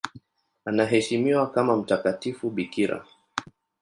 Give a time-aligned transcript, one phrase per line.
[0.65, 3.05] Anaheshimiwa kama mtakatifu bikira.